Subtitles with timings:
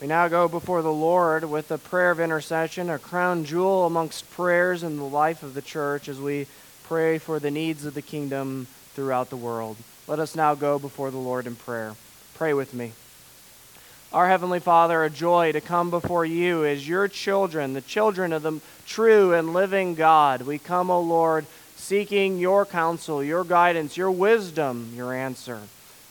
[0.00, 4.30] We now go before the Lord with a prayer of intercession, a crown jewel amongst
[4.30, 6.46] prayers in the life of the church as we
[6.84, 9.76] pray for the needs of the kingdom throughout the world.
[10.06, 11.96] Let us now go before the Lord in prayer.
[12.34, 12.92] Pray with me.
[14.10, 18.40] Our Heavenly Father, a joy to come before you as your children, the children of
[18.40, 20.40] the true and living God.
[20.42, 21.44] We come, O Lord,
[21.76, 25.60] seeking your counsel, your guidance, your wisdom, your answer.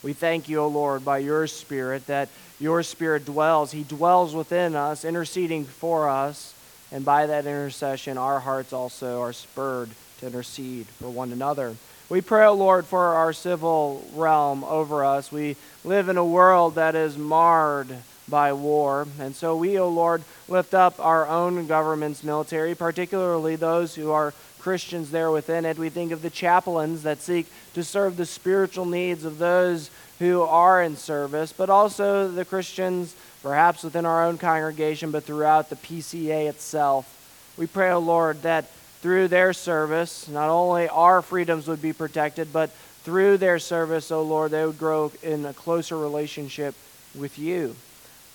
[0.02, 2.30] We thank you, O Lord, by your Spirit, that
[2.60, 3.72] your Spirit dwells.
[3.72, 6.54] He dwells within us, interceding for us.
[6.92, 11.76] And by that intercession, our hearts also are spurred to intercede for one another.
[12.10, 15.32] We pray, O Lord, for our civil realm over us.
[15.32, 17.90] We live in a world that is marred
[18.28, 19.08] by war.
[19.20, 24.34] And so we, O Lord, lift up our own government's military, particularly those who are
[24.60, 25.78] Christians there within it.
[25.78, 30.42] We think of the chaplains that seek to serve the spiritual needs of those who
[30.42, 35.78] are in service, but also the Christians, perhaps within our own congregation, but throughout the
[35.78, 37.16] PCA itself.
[37.58, 38.70] We pray, O oh Lord, that
[39.02, 42.70] through their service, not only our freedoms would be protected, but
[43.04, 46.76] through their service, O oh Lord, they would grow in a closer relationship
[47.16, 47.76] with you.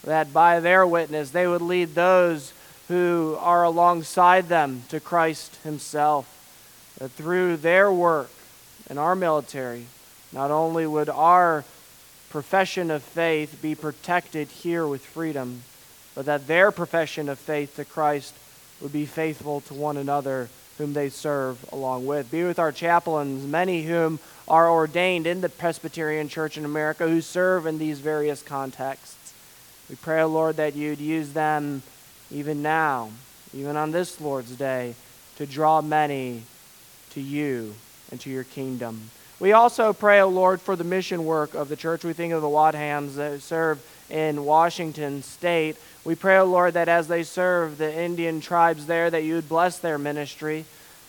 [0.04, 2.52] That by their witness, they would lead those
[2.88, 6.30] who are alongside them to Christ Himself.
[6.98, 8.30] That through their work
[8.88, 9.86] in our military,
[10.32, 11.64] not only would our
[12.30, 15.62] profession of faith be protected here with freedom,
[16.14, 18.34] but that their profession of faith to Christ
[18.80, 20.48] would be faithful to one another
[20.78, 22.30] whom they serve along with.
[22.30, 27.20] Be with our chaplains, many whom are ordained in the Presbyterian Church in America who
[27.20, 29.32] serve in these various contexts.
[29.88, 31.82] We pray, Lord, that you'd use them
[32.34, 33.10] even now,
[33.54, 34.94] even on this Lord's Day,
[35.36, 36.42] to draw many
[37.10, 37.74] to you
[38.10, 39.10] and to your kingdom.
[39.40, 42.04] We also pray, O oh Lord, for the mission work of the church.
[42.04, 45.76] We think of the Wadhams that serve in Washington state.
[46.04, 49.34] We pray, O oh Lord, that as they serve the Indian tribes there, that you
[49.34, 50.64] would bless their ministry.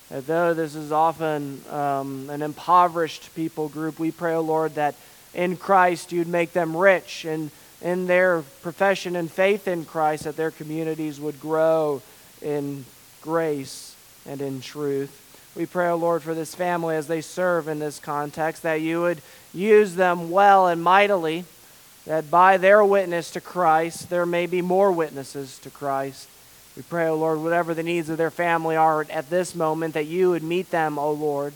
[0.10, 4.96] Though this is often um, an impoverished people group, we pray, O oh Lord, that
[5.34, 7.50] in Christ you'd make them rich and
[7.82, 12.02] in their profession and faith in Christ, that their communities would grow
[12.42, 12.86] in
[13.22, 15.22] grace and in truth.
[15.56, 18.82] We pray, O oh Lord, for this family as they serve in this context, that
[18.82, 19.22] you would
[19.54, 21.46] use them well and mightily,
[22.06, 26.28] that by their witness to Christ, there may be more witnesses to Christ.
[26.76, 29.94] We pray, O oh Lord, whatever the needs of their family are at this moment,
[29.94, 31.54] that you would meet them, O oh Lord,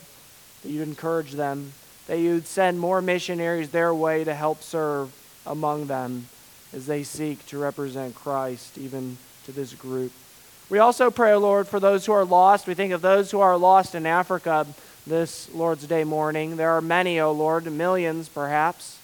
[0.64, 1.74] that you'd encourage them,
[2.08, 5.12] that you'd send more missionaries their way to help serve
[5.50, 6.28] among them
[6.72, 10.14] as they seek to represent Christ even to this group.
[10.70, 12.68] We also pray, Lord, for those who are lost.
[12.68, 14.68] We think of those who are lost in Africa
[15.08, 16.58] this Lord's Day morning.
[16.58, 19.00] There are many, O Lord, millions perhaps.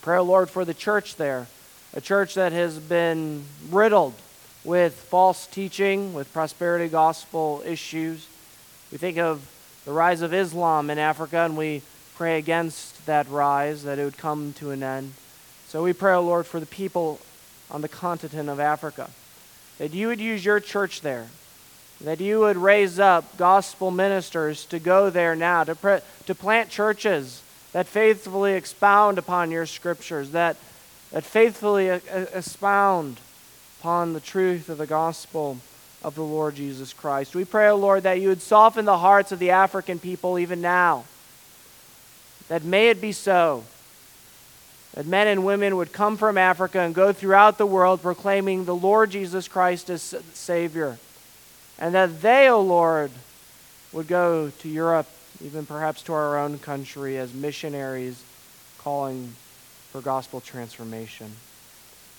[0.00, 1.48] Pray, Lord, for the church there,
[1.92, 4.14] a church that has been riddled
[4.62, 8.28] with false teaching, with prosperity gospel issues.
[8.92, 9.50] We think of
[9.84, 11.82] the rise of Islam in Africa, and we
[12.14, 15.14] pray against that rise, that it would come to an end.
[15.70, 17.20] So we pray, O Lord, for the people
[17.70, 19.08] on the continent of Africa,
[19.78, 21.28] that you would use your church there,
[22.00, 26.70] that you would raise up gospel ministers to go there now, to, pre- to plant
[26.70, 30.56] churches that faithfully expound upon your scriptures, that,
[31.12, 33.20] that faithfully uh, uh, expound
[33.78, 35.58] upon the truth of the gospel
[36.02, 37.36] of the Lord Jesus Christ.
[37.36, 40.60] We pray, O Lord, that you would soften the hearts of the African people even
[40.60, 41.04] now,
[42.48, 43.62] that may it be so
[44.94, 48.74] that men and women would come from Africa and go throughout the world proclaiming the
[48.74, 50.98] Lord Jesus Christ as Savior.
[51.78, 53.10] And that they, O oh Lord,
[53.92, 55.06] would go to Europe,
[55.42, 58.22] even perhaps to our own country, as missionaries
[58.78, 59.32] calling
[59.90, 61.30] for gospel transformation.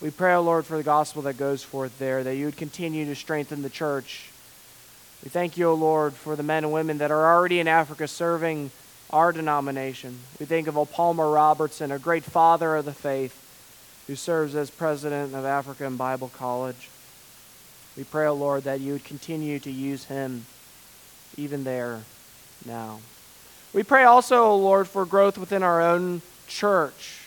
[0.02, 2.58] We pray, O oh Lord, for the gospel that goes forth there, that you would
[2.58, 4.32] continue to strengthen the church.
[5.24, 8.08] We thank you, O Lord, for the men and women that are already in Africa
[8.08, 8.72] serving
[9.12, 10.18] our denomination.
[10.40, 13.38] We think of Palmer Robertson, a great father of the faith
[14.08, 16.90] who serves as president of African Bible College.
[17.98, 20.46] We pray, O oh Lord, that you would continue to use him
[21.38, 22.02] even there
[22.66, 23.00] now.
[23.74, 27.26] We pray also, O oh Lord, for growth within our own church.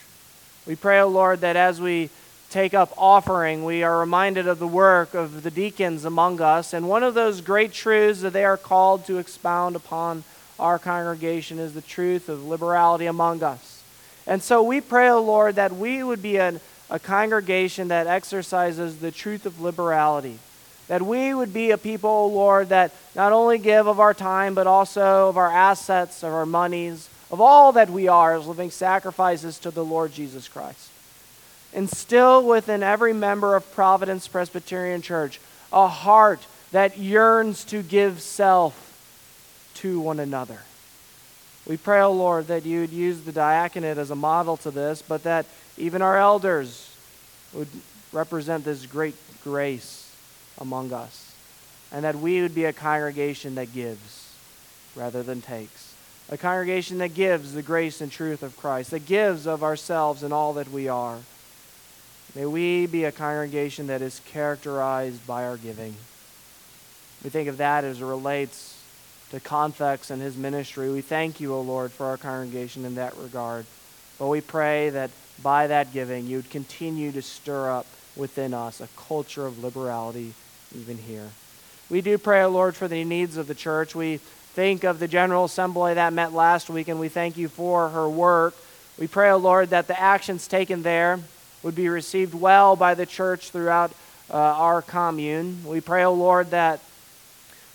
[0.66, 2.10] We pray, O oh Lord, that as we
[2.50, 6.72] take up offering, we are reminded of the work of the deacons among us.
[6.72, 10.24] And one of those great truths that they are called to expound upon
[10.58, 13.82] our congregation is the truth of liberality among us.
[14.26, 16.60] And so we pray, O oh Lord, that we would be a,
[16.90, 20.38] a congregation that exercises the truth of liberality.
[20.88, 24.14] That we would be a people, O oh Lord, that not only give of our
[24.14, 28.46] time, but also of our assets, of our monies, of all that we are as
[28.46, 30.90] living sacrifices to the Lord Jesus Christ.
[31.72, 35.40] Instill within every member of Providence Presbyterian Church
[35.72, 38.83] a heart that yearns to give self
[39.84, 40.60] to one another.
[41.66, 44.70] We pray, O oh Lord, that you would use the diaconate as a model to
[44.70, 45.44] this, but that
[45.76, 46.90] even our elders
[47.52, 47.68] would
[48.10, 50.10] represent this great grace
[50.56, 51.34] among us,
[51.92, 54.32] and that we would be a congregation that gives
[54.96, 55.94] rather than takes.
[56.30, 60.32] A congregation that gives the grace and truth of Christ, that gives of ourselves and
[60.32, 61.18] all that we are.
[62.34, 65.94] May we be a congregation that is characterized by our giving.
[67.22, 68.74] We think of that as it relates
[69.30, 70.90] to Confex and his ministry.
[70.90, 73.66] We thank you, O Lord, for our congregation in that regard.
[74.18, 75.10] But we pray that
[75.42, 77.86] by that giving, you would continue to stir up
[78.16, 80.34] within us a culture of liberality,
[80.76, 81.30] even here.
[81.90, 83.94] We do pray, O Lord, for the needs of the church.
[83.94, 87.88] We think of the General Assembly that met last week, and we thank you for
[87.88, 88.54] her work.
[88.98, 91.18] We pray, O Lord, that the actions taken there
[91.64, 93.92] would be received well by the church throughout
[94.30, 95.64] uh, our commune.
[95.66, 96.80] We pray, O Lord, that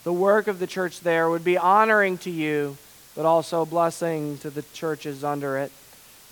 [0.09, 2.75] the work of the church there would be honoring to you,
[3.15, 5.71] but also blessing to the churches under it.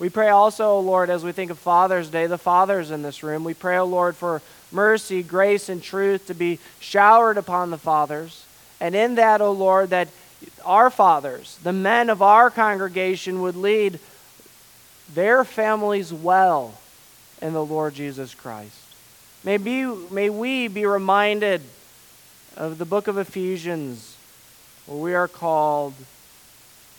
[0.00, 3.22] We pray also, O Lord, as we think of Father's Day, the fathers in this
[3.22, 4.42] room, we pray, O Lord, for
[4.72, 8.44] mercy, grace, and truth to be showered upon the fathers.
[8.80, 10.08] And in that, O Lord, that
[10.64, 14.00] our fathers, the men of our congregation, would lead
[15.14, 16.76] their families well
[17.40, 18.76] in the Lord Jesus Christ.
[19.44, 21.60] May, be, may we be reminded
[22.58, 24.16] of the book of Ephesians,
[24.86, 25.94] where we are called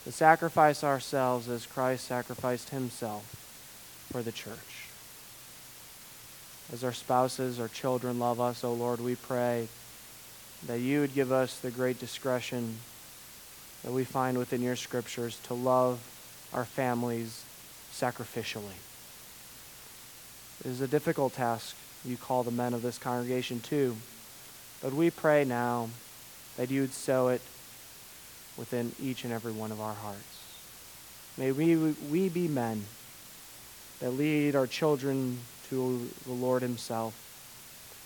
[0.06, 3.26] to sacrifice ourselves as Christ sacrificed himself
[4.10, 4.88] for the church.
[6.72, 9.68] As our spouses, our children love us, O oh Lord, we pray
[10.66, 12.78] that you would give us the great discretion
[13.84, 16.00] that we find within your scriptures to love
[16.54, 17.44] our families
[17.92, 18.80] sacrificially.
[20.62, 23.98] It is a difficult task you call the men of this congregation to,
[24.82, 25.90] but we pray now
[26.58, 27.42] that you would sow it
[28.58, 30.40] within each and every one of our hearts.
[31.38, 31.76] May we,
[32.10, 32.86] we be men
[34.00, 35.40] that lead our children
[35.70, 37.14] to the Lord Himself.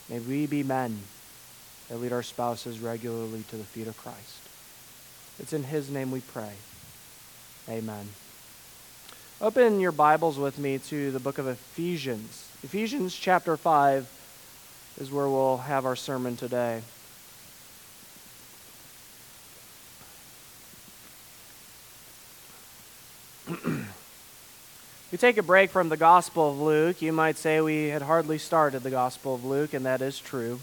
[0.09, 0.99] May we be men
[1.89, 4.41] that lead our spouses regularly to the feet of Christ.
[5.39, 6.53] It's in His name we pray.
[7.69, 8.09] Amen.
[9.41, 12.49] Open your Bibles with me to the book of Ephesians.
[12.63, 14.07] Ephesians chapter 5
[14.99, 16.81] is where we'll have our sermon today.
[25.11, 27.01] we take a break from the Gospel of Luke.
[27.01, 30.59] You might say we had hardly started the Gospel of Luke, and that is true.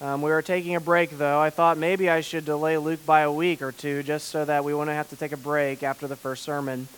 [0.00, 1.38] Um, we were taking a break, though.
[1.38, 4.64] I thought maybe I should delay Luke by a week or two just so that
[4.64, 6.88] we wouldn't have to take a break after the first sermon.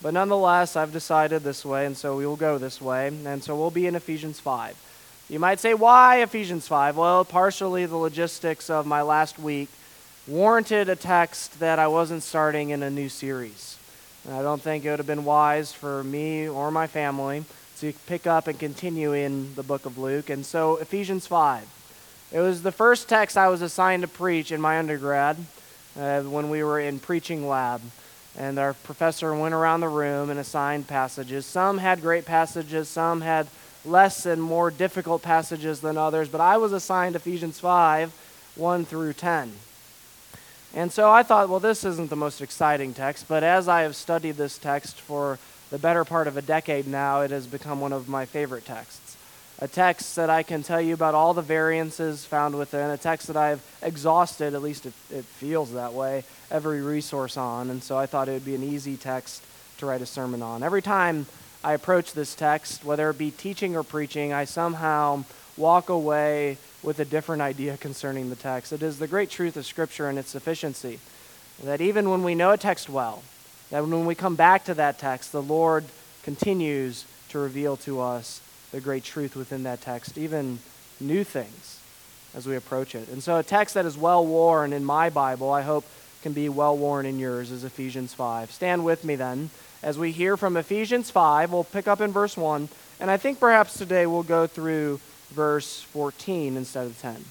[0.00, 3.08] But nonetheless, I've decided this way, and so we will go this way.
[3.08, 4.76] And so we'll be in Ephesians 5.
[5.32, 6.98] You might say, why Ephesians 5?
[6.98, 9.70] Well, partially the logistics of my last week
[10.26, 13.78] warranted a text that I wasn't starting in a new series.
[14.26, 17.46] And I don't think it would have been wise for me or my family
[17.78, 20.28] to pick up and continue in the book of Luke.
[20.28, 21.66] And so, Ephesians 5.
[22.30, 25.38] It was the first text I was assigned to preach in my undergrad
[25.98, 27.80] uh, when we were in preaching lab.
[28.36, 31.46] And our professor went around the room and assigned passages.
[31.46, 33.46] Some had great passages, some had
[33.84, 38.12] less and more difficult passages than others, but I was assigned Ephesians 5
[38.54, 39.52] 1 through 10.
[40.74, 43.96] And so I thought, well, this isn't the most exciting text, but as I have
[43.96, 45.38] studied this text for
[45.70, 49.16] the better part of a decade now, it has become one of my favorite texts.
[49.58, 53.26] A text that I can tell you about all the variances found within, a text
[53.28, 57.70] that I've exhausted, at least it, it feels that way, every resource on.
[57.70, 59.42] And so I thought it would be an easy text
[59.78, 60.62] to write a sermon on.
[60.62, 61.26] Every time
[61.64, 65.24] I approach this text, whether it be teaching or preaching, I somehow
[65.56, 68.72] walk away with a different idea concerning the text.
[68.72, 70.98] It is the great truth of Scripture and its sufficiency
[71.62, 73.22] that even when we know a text well,
[73.70, 75.84] that when we come back to that text, the Lord
[76.24, 78.40] continues to reveal to us
[78.72, 80.58] the great truth within that text, even
[80.98, 81.78] new things
[82.34, 83.08] as we approach it.
[83.08, 85.84] And so, a text that is well worn in my Bible, I hope
[86.22, 88.50] can be well worn in yours, is Ephesians 5.
[88.50, 89.50] Stand with me then
[89.82, 91.52] as we hear from Ephesians 5.
[91.52, 92.68] We'll pick up in verse 1,
[93.00, 97.24] and I think perhaps today we'll go through verse 14 instead of 10.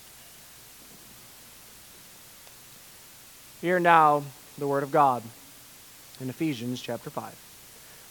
[3.62, 4.24] Hear now
[4.58, 5.24] the word of God
[6.20, 7.36] in Ephesians chapter 5.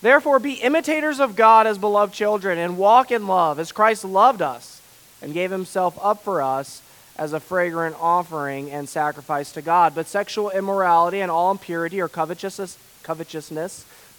[0.02, 4.40] Therefore, be imitators of God as beloved children, and walk in love as Christ loved
[4.40, 4.80] us
[5.20, 6.80] and gave himself up for us
[7.18, 9.94] as a fragrant offering and sacrifice to God.
[9.94, 13.84] But sexual immorality and all impurity or covetousness, covetousness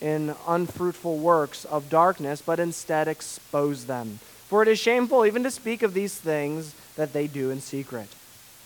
[0.00, 4.18] in unfruitful works of darkness, but instead expose them.
[4.48, 8.08] For it is shameful even to speak of these things that they do in secret.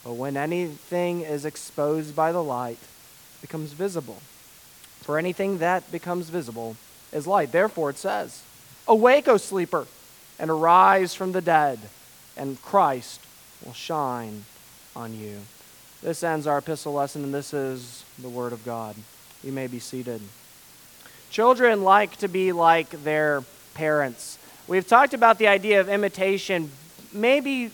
[0.05, 4.21] But when anything is exposed by the light, it becomes visible.
[5.00, 6.76] For anything that becomes visible
[7.12, 7.53] is light.
[7.53, 8.43] Therefore it says,
[8.87, 9.87] Awake, O sleeper,
[10.38, 11.79] and arise from the dead,
[12.37, 13.21] and Christ
[13.64, 14.45] will shine
[14.95, 15.41] on you.
[16.03, 18.95] This ends our epistle lesson, and this is the Word of God.
[19.43, 20.21] You may be seated.
[21.35, 23.43] Children like to be like their
[23.75, 24.38] parents.
[24.69, 26.71] We've talked about the idea of imitation
[27.12, 27.73] maybe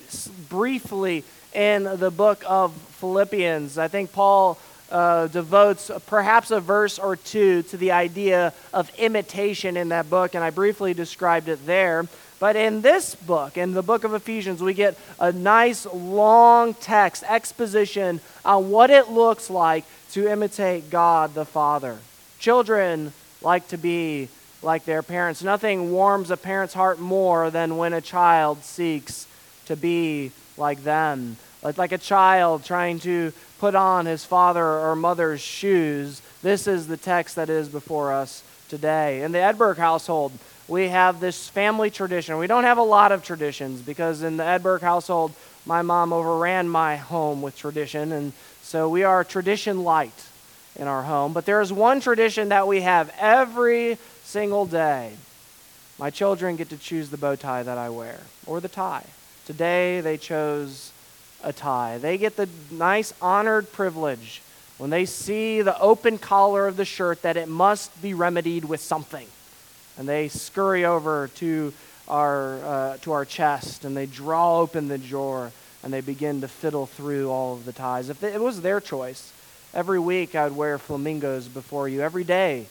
[0.49, 3.77] briefly in the book of Philippians.
[3.77, 4.59] I think Paul
[4.91, 10.35] uh, devotes perhaps a verse or two to the idea of imitation in that book,
[10.35, 12.07] and I briefly described it there.
[12.39, 17.25] But in this book, in the book of Ephesians, we get a nice long text,
[17.25, 21.99] exposition on what it looks like to imitate God the Father.
[22.39, 24.29] Children like to be
[24.63, 25.43] like their parents.
[25.43, 29.27] Nothing warms a parent's heart more than when a child seeks
[29.67, 31.37] to be like them.
[31.63, 36.23] Like, a child trying to put on his father or mother's shoes.
[36.43, 39.23] This is the text that is before us today.
[39.23, 40.33] In the Edberg household,
[40.69, 42.39] we have this family tradition.
[42.39, 45.35] We don't have a lot of traditions because in the Edberg household,
[45.67, 48.33] my mom overran my home with tradition, and
[48.63, 50.30] so we are tradition light
[50.77, 51.33] in our home.
[51.33, 55.13] But there is one tradition that we have every single day.
[55.99, 59.07] My children get to choose the bow tie that I wear or the tie.
[59.47, 60.93] Today they chose
[61.43, 61.99] a tie.
[61.99, 64.43] They get the nice honored privilege
[64.79, 68.81] when they see the open collar of the shirt that it must be remedied with
[68.81, 69.27] something.
[69.99, 71.73] And they scurry over to
[72.09, 76.49] our, uh, to our chest and they draw open the drawer and they begin to
[76.49, 78.09] fiddle through all of the ties.
[78.09, 79.33] If it was their choice,
[79.73, 82.01] Every week I would wear flamingos before you.
[82.01, 82.67] Every day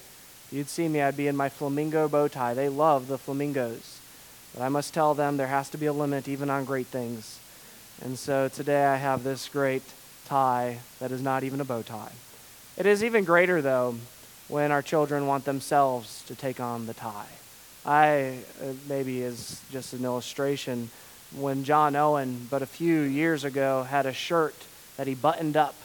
[0.51, 2.53] you'd see me, I'd be in my flamingo bow tie.
[2.53, 4.00] They love the flamingos.
[4.53, 7.39] But I must tell them there has to be a limit even on great things.
[8.01, 9.84] And so today I have this great
[10.25, 12.12] tie that is not even a bow tie.
[12.75, 13.96] It is even greater, though,
[14.50, 17.27] when our children want themselves to take on the tie.
[17.86, 20.89] I, uh, maybe as just an illustration,
[21.36, 24.56] when John Owen, but a few years ago, had a shirt
[24.98, 25.75] that he buttoned up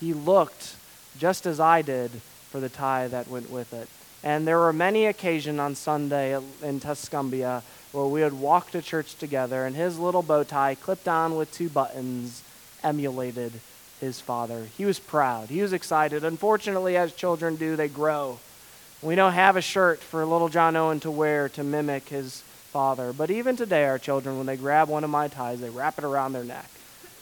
[0.00, 0.74] he looked
[1.18, 2.10] just as I did
[2.50, 3.88] for the tie that went with it.
[4.22, 9.16] And there were many occasions on Sunday in Tuscumbia where we would walk to church
[9.16, 12.42] together, and his little bow tie, clipped on with two buttons,
[12.82, 13.52] emulated
[14.00, 14.68] his father.
[14.78, 15.48] He was proud.
[15.48, 16.24] He was excited.
[16.24, 18.38] Unfortunately, as children do, they grow.
[19.02, 23.12] We don't have a shirt for little John Owen to wear to mimic his father.
[23.12, 26.04] But even today, our children, when they grab one of my ties, they wrap it
[26.04, 26.70] around their neck.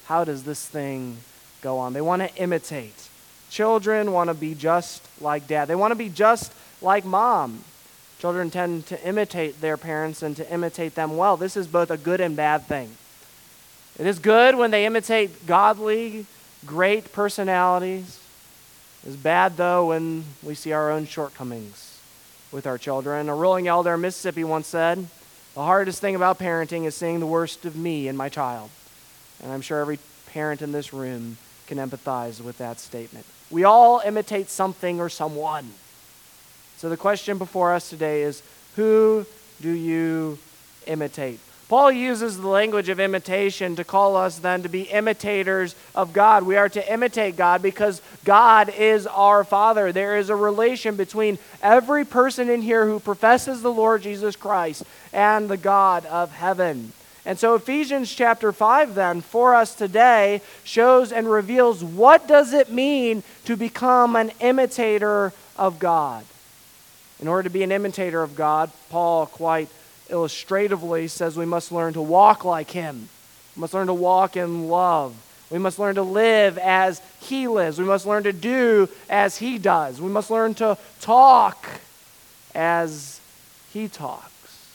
[0.05, 1.19] How does this thing
[1.63, 1.93] go on.
[1.93, 3.09] They want to imitate.
[3.51, 7.65] Children want to be just like dad, they want to be just like mom.
[8.19, 11.37] Children tend to imitate their parents and to imitate them well.
[11.37, 12.91] This is both a good and bad thing.
[13.97, 16.27] It is good when they imitate godly,
[16.67, 18.21] great personalities.
[19.05, 22.01] It is bad, though, when we see our own shortcomings
[22.51, 23.29] with our children.
[23.29, 25.07] A ruling elder in Mississippi once said,
[25.55, 28.71] The hardest thing about parenting is seeing the worst of me in my child.
[29.43, 31.37] And I'm sure every parent in this room
[31.69, 33.25] can empathize with that statement.
[33.51, 35.71] We all imitate something or someone.
[36.79, 38.43] So the question before us today is
[38.75, 39.27] who
[39.61, 40.39] do you
[40.87, 41.39] imitate?
[41.69, 46.45] Paul uses the language of imitation to call us then to be imitators of God.
[46.45, 49.93] We are to imitate God because God is our Father.
[49.93, 54.85] There is a relation between every person in here who professes the Lord Jesus Christ
[55.13, 56.95] and the God of heaven.
[57.29, 62.73] And so Ephesians chapter 5 then for us today shows and reveals what does it
[62.73, 66.25] mean to become an imitator of God.
[67.21, 69.69] In order to be an imitator of God, Paul quite
[70.09, 73.11] illustratively says we must learn to walk like him.
[73.55, 75.15] We must learn to walk in love.
[75.51, 77.79] We must learn to live as he lives.
[77.79, 80.01] We must learn to do as he does.
[80.01, 81.67] We must learn to talk
[82.55, 83.21] as
[83.71, 84.71] he talks.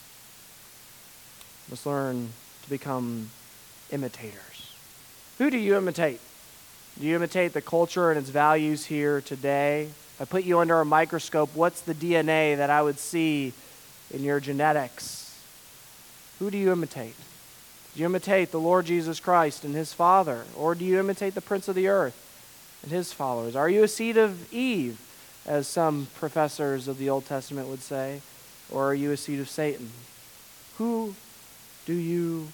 [1.67, 2.29] We must learn
[2.63, 3.29] to become
[3.91, 4.73] imitators.
[5.37, 6.19] Who do you imitate?
[6.99, 9.83] Do you imitate the culture and its values here today?
[9.83, 13.53] If I put you under a microscope, what's the DNA that I would see
[14.11, 15.41] in your genetics?
[16.39, 17.15] Who do you imitate?
[17.93, 20.45] Do you imitate the Lord Jesus Christ and his Father?
[20.55, 22.19] Or do you imitate the Prince of the earth
[22.83, 23.55] and his followers?
[23.55, 24.99] Are you a seed of Eve,
[25.45, 28.21] as some professors of the Old Testament would say?
[28.71, 29.91] Or are you a seed of Satan?
[30.77, 31.15] Who
[31.85, 32.47] do you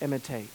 [0.00, 0.50] imitate?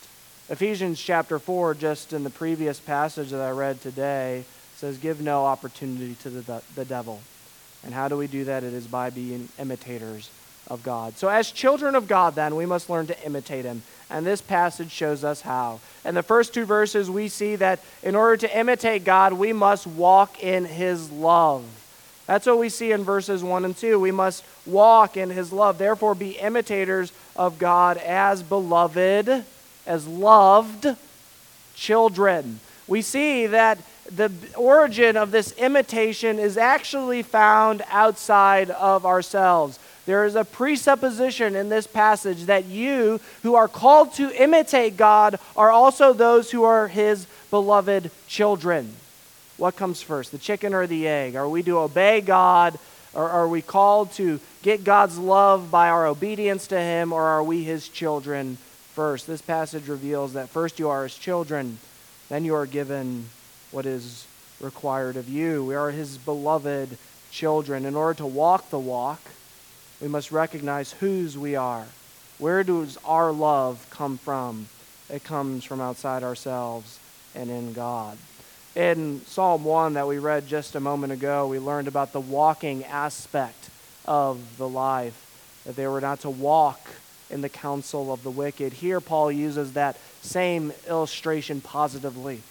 [0.50, 4.44] Ephesians chapter 4, just in the previous passage that I read today,
[4.76, 7.22] says, Give no opportunity to the, the devil.
[7.86, 8.64] And how do we do that?
[8.64, 10.30] It is by being imitators
[10.68, 11.18] of God.
[11.18, 13.82] So, as children of God, then, we must learn to imitate Him.
[14.10, 15.80] And this passage shows us how.
[16.06, 19.88] In the first two verses, we see that in order to imitate God, we must
[19.88, 21.64] walk in His love.
[22.34, 24.00] That's what we see in verses 1 and 2.
[24.00, 25.78] We must walk in His love.
[25.78, 29.46] Therefore, be imitators of God as beloved,
[29.86, 30.88] as loved
[31.76, 32.60] children.
[32.88, 33.78] We see that
[34.10, 39.78] the origin of this imitation is actually found outside of ourselves.
[40.08, 45.38] There is a presupposition in this passage that you who are called to imitate God
[45.56, 48.96] are also those who are his beloved children.
[49.58, 51.36] What comes first, the chicken or the egg?
[51.36, 52.80] Are we to obey God,
[53.14, 57.44] or are we called to get God's love by our obedience to him, or are
[57.44, 58.58] we his children
[58.94, 59.28] first?
[59.28, 61.78] This passage reveals that first you are his children,
[62.30, 63.26] then you are given
[63.72, 64.26] what is
[64.60, 65.64] required of you.
[65.64, 66.98] We are his beloved
[67.32, 67.86] children.
[67.86, 69.22] In order to walk the walk,
[70.02, 71.86] we must recognize whose we are.
[72.40, 74.68] Where does our love come from?
[75.10, 77.00] It comes from outside ourselves
[77.36, 78.18] and in God.
[78.76, 82.84] In Psalm 1 that we read just a moment ago, we learned about the walking
[82.86, 83.70] aspect
[84.06, 86.80] of the life, that they were not to walk
[87.30, 88.74] in the counsel of the wicked.
[88.74, 92.42] Here, Paul uses that same illustration positively.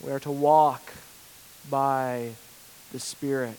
[0.00, 0.92] We are to walk
[1.68, 2.30] by
[2.92, 3.58] the Spirit.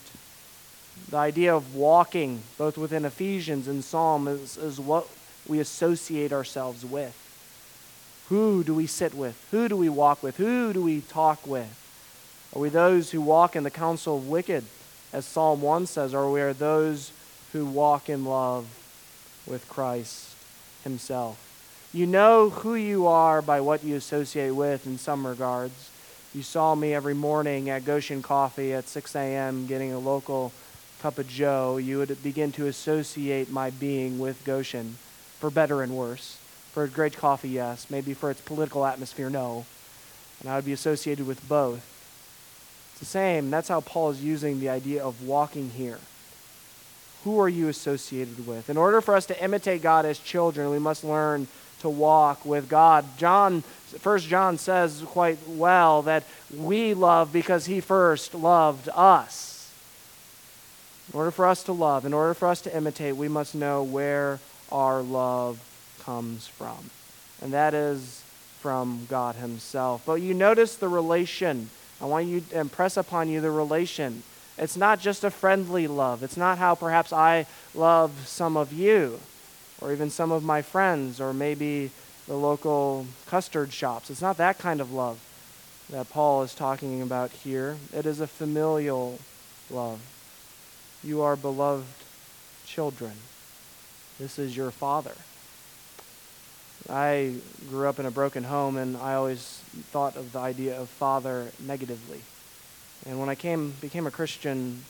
[1.10, 5.10] The idea of walking, both within Ephesians and Psalm, is, is what
[5.46, 7.18] we associate ourselves with.
[8.30, 9.46] Who do we sit with?
[9.52, 10.38] Who do we walk with?
[10.38, 11.80] Who do we talk with?
[12.56, 14.66] Are we those who walk in the counsel of wicked,
[15.14, 17.12] as Psalm 1 says, or are we are those
[17.54, 18.68] who walk in love
[19.46, 20.36] with Christ
[20.84, 21.38] Himself?
[21.94, 25.90] You know who you are by what you associate with in some regards.
[26.34, 29.68] You saw me every morning at Goshen Coffee at 6 a.m.
[29.68, 30.54] getting a local
[31.02, 34.98] cup of joe, you would begin to associate my being with Goshen,
[35.40, 36.38] for better and worse.
[36.74, 37.90] For great coffee, yes.
[37.90, 39.66] Maybe for its political atmosphere, no.
[40.40, 41.91] And I would be associated with both.
[43.02, 43.50] The same.
[43.50, 46.00] That's how Paul is using the idea of walking here.
[47.24, 48.70] Who are you associated with?
[48.70, 51.48] In order for us to imitate God as children, we must learn
[51.82, 53.06] to walk with God.
[53.18, 53.64] John,
[54.00, 56.24] First John says quite well that
[56.56, 59.72] we love because he first loved us.
[61.12, 63.84] In order for us to love, in order for us to imitate, we must know
[63.84, 64.40] where
[64.72, 65.60] our love
[66.04, 66.90] comes from.
[67.42, 68.24] And that is
[68.60, 70.04] from God Himself.
[70.06, 71.70] But you notice the relation.
[72.02, 74.24] I want you to impress upon you the relation.
[74.58, 76.24] It's not just a friendly love.
[76.24, 79.20] It's not how perhaps I love some of you,
[79.80, 81.92] or even some of my friends, or maybe
[82.28, 84.10] the local custard shops.
[84.10, 85.20] It's not that kind of love
[85.90, 87.78] that Paul is talking about here.
[87.94, 89.20] It is a familial
[89.70, 90.02] love.
[91.04, 91.86] You are beloved
[92.66, 93.14] children.
[94.20, 95.16] This is your father.
[96.90, 97.36] I
[97.70, 101.52] grew up in a broken home, and I always thought of the idea of father
[101.60, 102.22] negatively.
[103.06, 104.84] And when I came, became a Christian,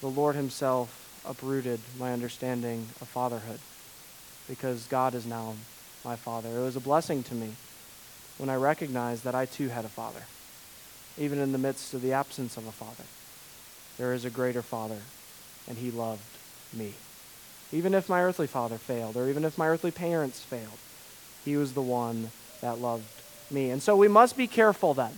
[0.00, 3.60] the Lord Himself uprooted my understanding of fatherhood
[4.48, 5.54] because God is now
[6.04, 6.48] my father.
[6.48, 7.52] It was a blessing to me
[8.38, 10.22] when I recognized that I too had a father,
[11.16, 13.04] even in the midst of the absence of a father.
[13.98, 14.98] There is a greater father
[15.68, 16.22] and he loved
[16.72, 16.94] me.
[17.70, 20.78] Even if my earthly father failed, or even if my earthly parents failed,
[21.44, 23.04] he was the one that loved
[23.50, 23.70] me.
[23.70, 25.12] And so we must be careful then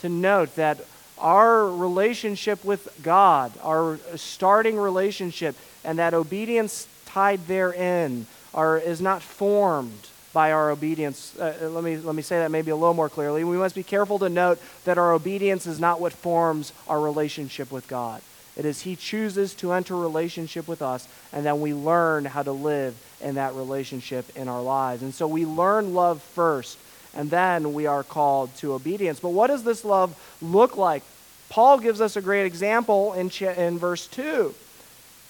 [0.00, 0.78] to note that
[1.18, 9.22] our relationship with God, our starting relationship, and that obedience tied therein are, is not
[9.22, 11.36] formed by our obedience.
[11.38, 13.44] Uh, let, me, let me say that maybe a little more clearly.
[13.44, 17.72] We must be careful to note that our obedience is not what forms our relationship
[17.72, 18.22] with God.
[18.58, 22.52] It is He chooses to enter relationship with us, and then we learn how to
[22.52, 25.02] live in that relationship in our lives.
[25.02, 26.76] And so we learn love first,
[27.14, 29.20] and then we are called to obedience.
[29.20, 31.02] But what does this love look like?
[31.48, 34.54] Paul gives us a great example in, in verse 2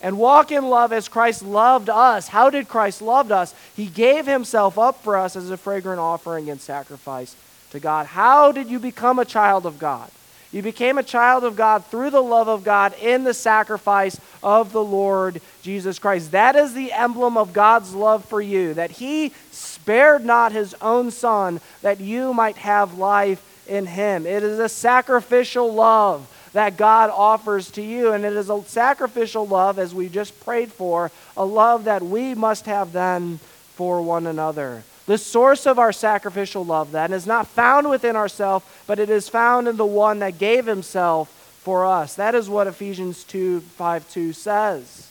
[0.01, 2.29] and walk in love as Christ loved us.
[2.29, 3.55] How did Christ love us?
[3.75, 7.35] He gave himself up for us as a fragrant offering and sacrifice
[7.71, 8.07] to God.
[8.07, 10.11] How did you become a child of God?
[10.51, 14.73] You became a child of God through the love of God in the sacrifice of
[14.73, 16.31] the Lord Jesus Christ.
[16.31, 21.11] That is the emblem of God's love for you, that He spared not His own
[21.11, 24.27] Son that you might have life in Him.
[24.27, 28.13] It is a sacrificial love that God offers to you.
[28.13, 32.35] And it is a sacrificial love, as we just prayed for, a love that we
[32.35, 33.39] must have then
[33.75, 34.83] for one another.
[35.09, 39.27] The source of our sacrificial love, then, is not found within ourselves, but it is
[39.27, 41.31] found in the one that gave himself
[41.63, 42.15] for us.
[42.17, 45.09] That is what Ephesians 2 5 2 says.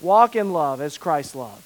[0.00, 1.62] Walk in love as Christ loved.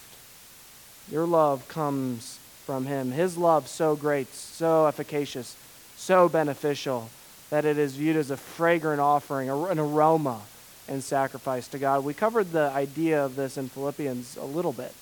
[1.13, 3.13] Your love comes from him.
[3.13, 5.57] His love so great, so efficacious,
[5.97, 7.09] so beneficial
[7.51, 10.41] that it is viewed as a fragrant offering, an aroma
[10.89, 12.03] and sacrifice to God.
[12.03, 14.93] We covered the idea of this in Philippians a little bit.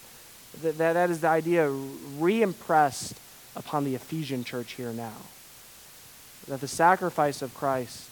[0.63, 3.15] That, that, is the idea re impressed
[3.55, 5.17] upon the Ephesian church here now.
[6.49, 8.09] That the sacrifice of Christ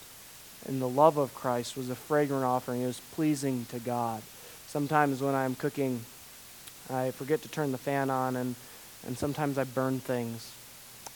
[0.67, 4.21] and the love of Christ was a fragrant offering, it was pleasing to God.
[4.67, 6.01] Sometimes when I'm cooking,
[6.89, 8.55] I forget to turn the fan on, and,
[9.05, 10.51] and sometimes I burn things,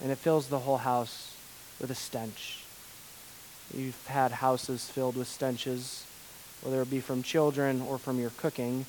[0.02, 1.36] and it fills the whole house
[1.80, 2.63] with a stench.
[3.74, 6.06] You've had houses filled with stenches,
[6.62, 8.86] whether it be from children or from your cooking.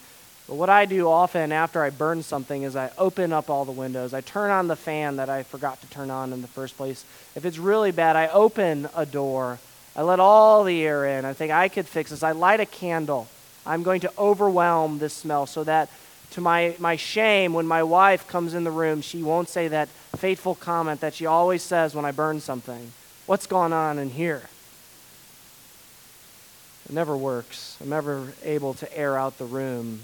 [0.50, 3.70] But what I do often after I burn something is I open up all the
[3.70, 4.12] windows.
[4.12, 7.04] I turn on the fan that I forgot to turn on in the first place.
[7.36, 9.60] If it's really bad, I open a door.
[9.94, 11.24] I let all the air in.
[11.24, 12.24] I think I could fix this.
[12.24, 13.28] I light a candle.
[13.64, 15.88] I'm going to overwhelm this smell so that
[16.32, 19.88] to my, my shame, when my wife comes in the room, she won't say that
[20.16, 22.90] fateful comment that she always says when I burn something.
[23.26, 24.42] What's going on in here?
[26.88, 27.76] It never works.
[27.80, 30.00] I'm never able to air out the room.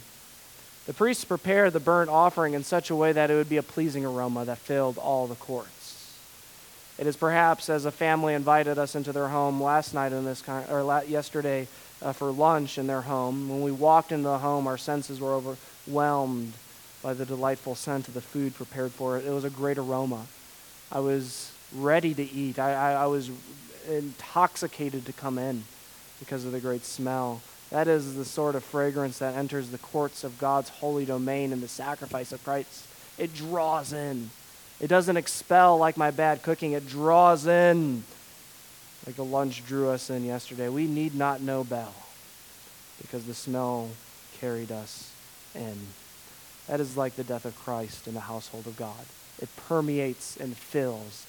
[0.87, 3.63] The priests prepared the burnt offering in such a way that it would be a
[3.63, 6.17] pleasing aroma that filled all the courts.
[6.99, 10.41] It is perhaps as a family invited us into their home last night in this
[10.41, 11.67] kind, or yesterday
[12.01, 13.49] uh, for lunch in their home.
[13.49, 16.53] When we walked into the home, our senses were overwhelmed
[17.03, 19.27] by the delightful scent of the food prepared for it.
[19.27, 20.27] It was a great aroma.
[20.91, 22.59] I was ready to eat.
[22.59, 23.31] I, I, I was
[23.89, 25.65] intoxicated to come in
[26.19, 27.43] because of the great smell.
[27.71, 31.61] That is the sort of fragrance that enters the courts of God's holy domain in
[31.61, 32.87] the sacrifice of Christ.
[33.19, 34.31] It draws in.
[34.81, 38.05] It doesn't expel like my bad cooking, it draws in
[39.07, 40.69] like the lunch drew us in yesterday.
[40.69, 41.95] We need not know bell
[43.01, 43.91] because the smell
[44.41, 45.13] carried us
[45.55, 45.79] in.
[46.67, 49.07] That is like the death of Christ in the household of God.
[49.41, 51.27] It permeates and fills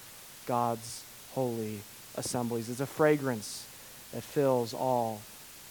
[0.47, 1.82] God's holy
[2.15, 2.69] assemblies.
[2.69, 3.67] It's a fragrance
[4.12, 5.21] that fills all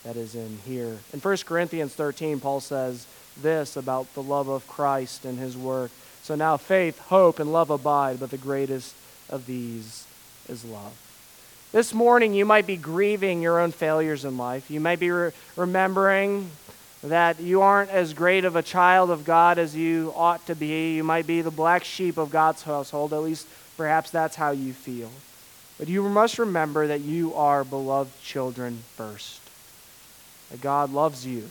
[0.07, 0.97] that is in here.
[1.13, 3.07] In 1 Corinthians 13, Paul says
[3.43, 5.91] this about the love of Christ and his work.
[6.23, 8.95] So now faith, hope, and love abide, but the greatest
[9.29, 10.07] of these
[10.49, 10.93] is love.
[11.73, 14.71] This morning, you might be grieving your own failures in life.
[14.71, 16.51] You might be re- remembering
[17.03, 20.95] that you aren't as great of a child of God as you ought to be.
[20.95, 23.13] You might be the black sheep of God's household.
[23.13, 25.11] At least, perhaps that's how you feel.
[25.79, 29.41] But you must remember that you are beloved children first.
[30.51, 31.49] That God loves you.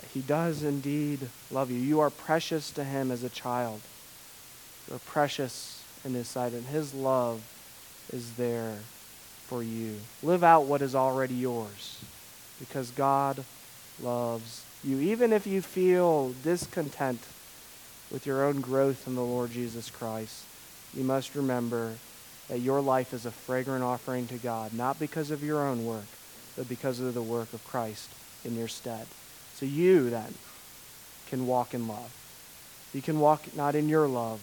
[0.00, 1.78] That He does indeed love you.
[1.78, 3.80] You are precious to Him as a child.
[4.88, 7.42] You are precious in His sight, and His love
[8.12, 8.76] is there
[9.46, 9.96] for you.
[10.22, 11.98] Live out what is already yours
[12.58, 13.44] because God
[14.00, 14.98] loves you.
[15.00, 17.20] Even if you feel discontent
[18.10, 20.44] with your own growth in the Lord Jesus Christ,
[20.94, 21.94] you must remember
[22.48, 26.06] that your life is a fragrant offering to God, not because of your own work,
[26.56, 28.10] but because of the work of Christ
[28.44, 29.06] in your stead.
[29.54, 30.34] So you then
[31.28, 32.14] can walk in love.
[32.92, 34.40] You can walk not in your love,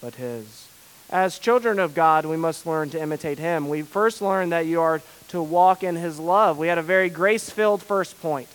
[0.00, 0.68] but His.
[1.10, 3.68] As children of God, we must learn to imitate Him.
[3.68, 6.58] We first learned that you are to walk in His love.
[6.58, 8.48] We had a very grace filled first point.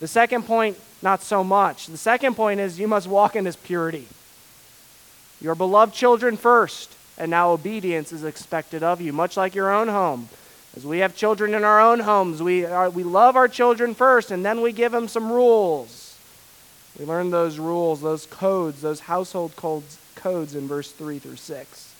[0.00, 1.86] The second point, not so much.
[1.86, 4.06] The second point is you must walk in His purity.
[5.40, 9.88] Your beloved children first and now obedience is expected of you, much like your own
[9.88, 10.28] home.
[10.76, 14.30] As we have children in our own homes, we, are, we love our children first,
[14.30, 16.18] and then we give them some rules.
[16.98, 21.94] We learn those rules, those codes, those household codes, codes in verse 3 through 6.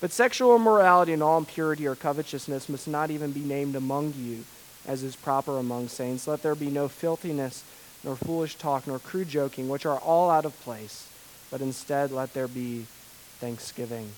[0.00, 4.44] But sexual immorality and all impurity or covetousness must not even be named among you
[4.88, 6.26] as is proper among saints.
[6.26, 7.62] Let there be no filthiness,
[8.02, 11.08] nor foolish talk, nor crude joking, which are all out of place,
[11.50, 12.86] but instead let there be
[13.38, 14.10] thanksgiving.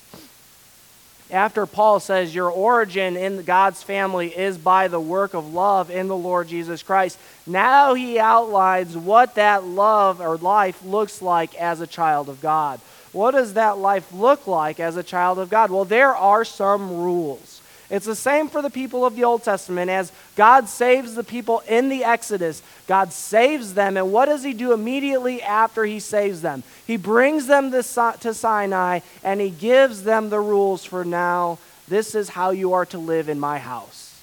[1.33, 6.09] After Paul says your origin in God's family is by the work of love in
[6.09, 11.81] the Lord Jesus Christ, now he outlines what that love or life looks like as
[11.81, 12.81] a child of God.
[13.12, 15.71] What does that life look like as a child of God?
[15.71, 17.60] Well, there are some rules.
[17.90, 19.90] It's the same for the people of the Old Testament.
[19.90, 23.96] As God saves the people in the Exodus, God saves them.
[23.96, 26.62] And what does He do immediately after He saves them?
[26.87, 31.59] He brings them to Sinai and He gives them the rules for now.
[31.88, 34.22] This is how you are to live in my house.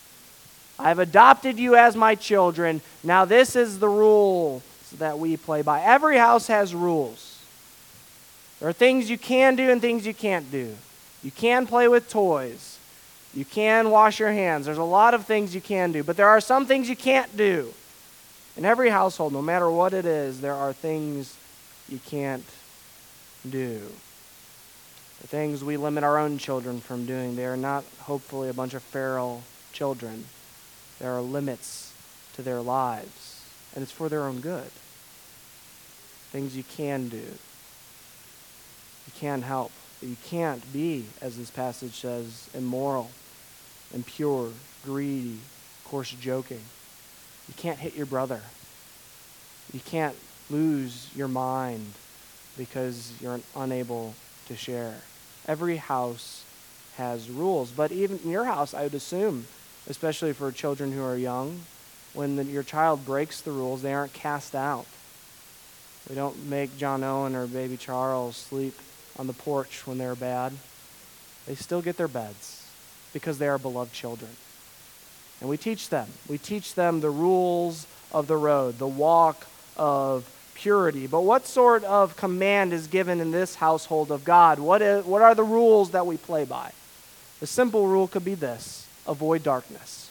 [0.80, 2.82] I have adopted you as my children.
[3.03, 4.62] Now, this is the rule
[4.99, 5.82] that we play by.
[5.82, 7.43] Every house has rules.
[8.60, 10.75] There are things you can do and things you can't do.
[11.21, 12.77] You can play with toys.
[13.34, 14.66] You can wash your hands.
[14.66, 17.36] There's a lot of things you can do, but there are some things you can't
[17.38, 17.74] do.
[18.56, 21.36] In every household, no matter what it is, there are things
[21.88, 22.46] you can't
[23.48, 23.82] do.
[25.22, 28.74] The things we limit our own children from doing, they are not hopefully a bunch
[28.74, 30.26] of feral children.
[31.00, 31.94] There are limits
[32.36, 33.44] to their lives,
[33.76, 34.72] and it's for their own good.
[36.32, 37.18] Things you can do.
[37.18, 39.72] You can help.
[40.02, 43.10] You can't be, as this passage says, immoral
[43.94, 44.52] impure,
[44.84, 45.40] greedy,
[45.86, 46.62] coarse joking.
[47.48, 48.42] You can't hit your brother.
[49.74, 50.16] You can't
[50.50, 51.94] lose your mind
[52.58, 54.14] because you're unable
[54.48, 54.96] to share.
[55.48, 56.44] Every house
[56.98, 59.48] has rules, but even in your house, I would assume,
[59.88, 61.62] especially for children who are young,
[62.14, 64.86] when the, your child breaks the rules, they aren't cast out.
[66.10, 68.74] We don't make John Owen or baby Charles sleep
[69.17, 70.53] on the porch when they're bad.
[71.45, 72.67] They still get their beds
[73.13, 74.32] because they are beloved children.
[75.39, 76.08] And we teach them.
[76.27, 81.08] We teach them the rules of the road, the walk of purity.
[81.08, 84.60] But what sort of command is given in this household of God?
[84.60, 86.71] What, is, what are the rules that we play by?
[87.39, 90.10] The simple rule could be this avoid darkness.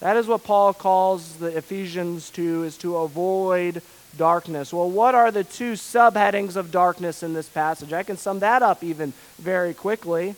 [0.00, 3.82] That is what Paul calls the Ephesians to, is to avoid
[4.16, 4.72] darkness.
[4.72, 7.92] Well, what are the two subheadings of darkness in this passage?
[7.92, 10.34] I can sum that up even very quickly.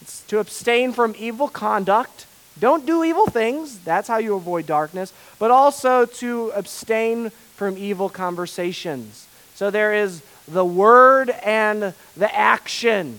[0.00, 2.26] It's to abstain from evil conduct.
[2.58, 3.78] Don't do evil things.
[3.78, 5.12] That's how you avoid darkness.
[5.38, 9.26] But also to abstain from evil conversations.
[9.54, 13.18] So there is the word and the action.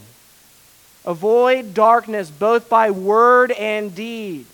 [1.06, 4.46] Avoid darkness both by word and deed.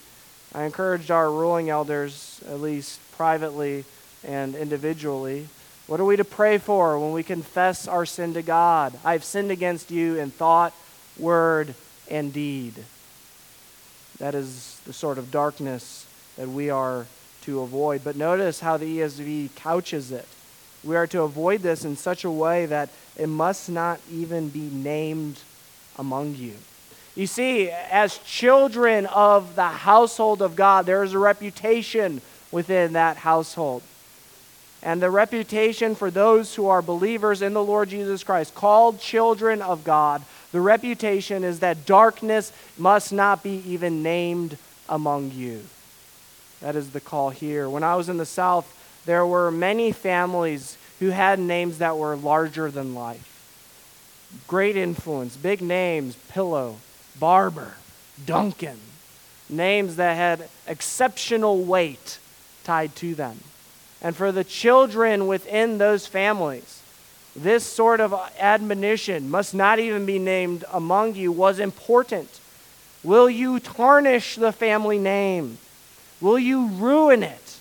[0.54, 3.86] I encouraged our ruling elders, at least privately
[4.24, 5.48] and individually,
[5.88, 8.98] what are we to pray for when we confess our sin to God?
[9.04, 10.74] I've sinned against you in thought,
[11.18, 11.74] word,
[12.10, 12.76] and deed.
[14.20, 16.06] That is the sort of darkness
[16.38, 17.08] that we are
[17.44, 18.04] to avoid.
[18.04, 20.28] But notice how the ESV couches it.
[20.84, 24.70] We are to avoid this in such a way that it must not even be
[24.70, 25.40] named
[25.98, 26.54] among you.
[27.16, 33.18] You see, as children of the household of God, there is a reputation within that
[33.18, 33.82] household.
[34.82, 39.62] And the reputation for those who are believers in the Lord Jesus Christ, called children
[39.62, 45.64] of God, the reputation is that darkness must not be even named among you.
[46.62, 47.70] That is the call here.
[47.70, 52.16] When I was in the South, there were many families who had names that were
[52.16, 53.26] larger than life.
[54.48, 56.78] Great influence, big names, Pillow,
[57.20, 57.74] Barber,
[58.26, 58.80] Duncan,
[59.50, 62.20] names that had exceptional weight
[62.64, 63.40] tied to them.
[64.02, 66.82] And for the children within those families,
[67.36, 72.40] this sort of admonition must not even be named among you was important.
[73.04, 75.58] Will you tarnish the family name?
[76.22, 77.58] Will you ruin it?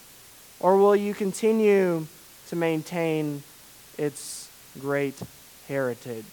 [0.61, 2.07] Or will you continue
[2.49, 3.43] to maintain
[3.97, 4.49] its
[4.81, 5.15] great
[5.69, 6.25] heritage?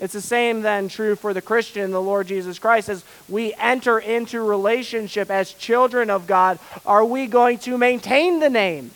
[0.00, 2.88] It's the same then true for the Christian, the Lord Jesus Christ.
[2.88, 8.50] As we enter into relationship as children of God, are we going to maintain the
[8.50, 8.90] name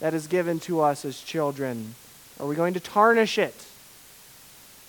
[0.00, 1.94] that is given to us as children
[2.40, 3.66] are we going to tarnish it?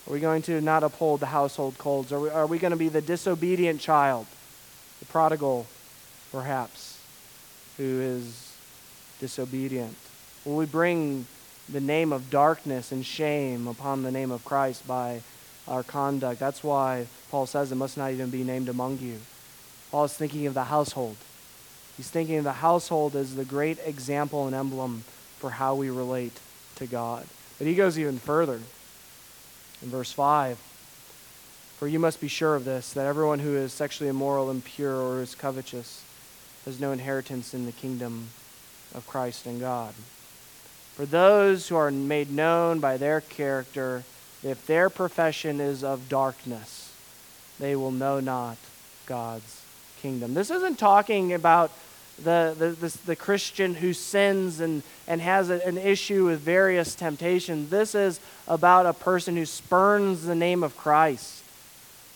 [0.07, 2.11] Are we going to not uphold the household codes?
[2.11, 4.27] Are we, are we going to be the disobedient child,
[4.99, 5.65] the prodigal,
[6.31, 6.99] perhaps,
[7.77, 8.55] who is
[9.19, 9.95] disobedient?
[10.45, 11.25] Will we bring
[11.67, 15.21] the name of darkness and shame upon the name of Christ by
[15.67, 16.39] our conduct?
[16.39, 19.17] That's why Paul says it must not even be named among you.
[19.89, 21.17] Paul is thinking of the household.
[21.99, 25.03] He's thinking of the household as the great example and emblem
[25.37, 26.31] for how we relate
[26.75, 27.25] to God.
[27.57, 28.61] But he goes even further.
[29.81, 30.57] In verse 5
[31.77, 35.21] For you must be sure of this, that everyone who is sexually immoral, impure, or
[35.21, 36.01] is covetous
[36.63, 38.29] has no inheritance in the kingdom
[38.95, 39.93] of Christ and God.
[40.95, 44.05] For those who are made known by their character,
[44.41, 46.93] if their profession is of darkness,
[47.59, 48.55] they will know not
[49.05, 49.63] God's
[50.01, 50.33] kingdom.
[50.33, 51.71] This isn't talking about
[52.23, 56.95] the, the, the, the Christian who sins and, and has a, an issue with various
[56.95, 57.69] temptations.
[57.69, 61.43] This is about a person who spurns the name of Christ,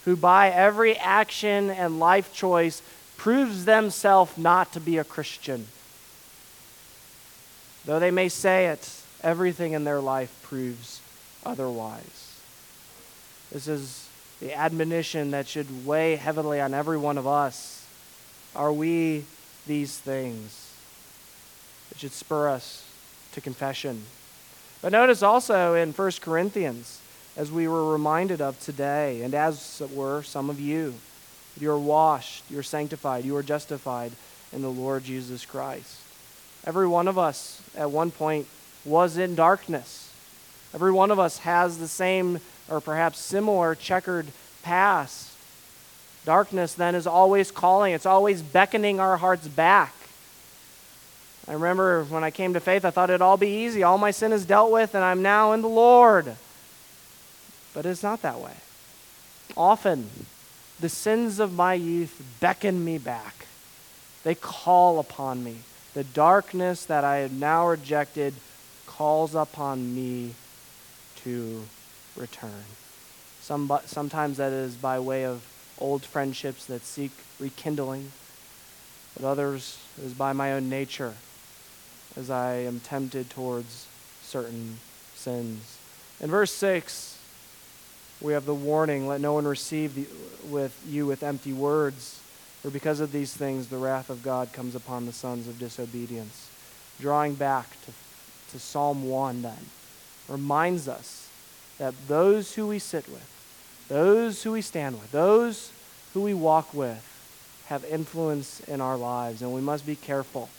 [0.06, 2.82] who by every action and life choice
[3.18, 5.68] proves themselves not to be a Christian.
[7.86, 8.90] Though they may say it,
[9.22, 11.02] everything in their life proves
[11.46, 12.40] otherwise.
[13.52, 17.86] This is the admonition that should weigh heavily on every one of us.
[18.56, 19.26] Are we
[19.68, 20.74] these things?
[21.92, 22.86] It should spur us
[23.34, 24.04] to confession.
[24.82, 27.00] But notice also in 1 Corinthians,
[27.38, 30.96] as we were reminded of today, and as were some of you,
[31.60, 34.12] you are washed, you are sanctified, you are justified
[34.52, 36.00] in the Lord Jesus Christ.
[36.66, 38.48] Every one of us at one point
[38.86, 40.12] was in darkness.
[40.74, 44.28] Every one of us has the same or perhaps similar checkered
[44.64, 45.33] past.
[46.26, 49.94] Darkness then is always calling, it's always beckoning our hearts back.
[51.48, 53.84] I remember when I came to faith, I thought it'd all be easy.
[53.84, 56.38] All my sin is dealt with, and I'm now in the Lord.
[57.74, 58.54] But it's not that way.
[59.58, 60.10] Often,
[60.80, 63.46] the sins of my youth beckon me back,
[64.24, 65.58] they call upon me.
[65.94, 68.34] The darkness that I have now rejected
[68.88, 70.34] calls upon me
[71.24, 71.64] to
[72.16, 72.64] return.
[73.42, 75.44] Some, sometimes that is by way of
[75.80, 78.12] old friendships that seek rekindling,
[79.16, 81.14] but others is by my own nature
[82.16, 83.88] as I am tempted towards
[84.22, 84.78] certain
[85.16, 85.78] sins.
[86.20, 87.18] In verse 6,
[88.22, 90.08] we have the warning let no one receive the,
[90.48, 92.20] with you with empty words,
[92.62, 96.50] for because of these things the wrath of God comes upon the sons of disobedience.
[97.00, 97.92] Drawing back to,
[98.52, 99.66] to Psalm 1, then,
[100.30, 101.30] reminds us
[101.80, 103.30] that those who we sit with,
[103.88, 105.72] those who we stand with, those
[106.14, 107.10] who we walk with,
[107.68, 110.50] have influence in our lives, and we must be careful.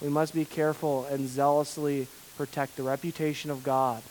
[0.00, 4.02] We must be careful and zealously protect the reputation of God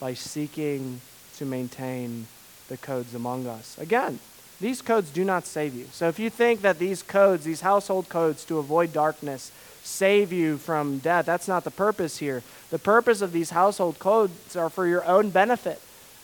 [0.00, 1.00] by seeking
[1.36, 2.26] to maintain
[2.68, 3.76] the codes among us.
[3.78, 4.18] Again,
[4.60, 5.86] these codes do not save you.
[5.92, 10.56] So if you think that these codes, these household codes to avoid darkness, save you
[10.56, 12.42] from death, that's not the purpose here.
[12.70, 15.80] The purpose of these household codes are for your own benefit.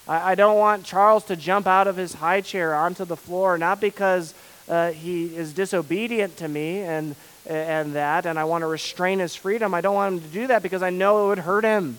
[0.06, 3.58] I, I don't want Charles to jump out of his high chair onto the floor,
[3.58, 4.34] not because
[4.68, 7.14] uh, he is disobedient to me and,
[7.46, 9.74] and that, and I want to restrain his freedom.
[9.74, 11.98] I don't want him to do that because I know it would hurt him.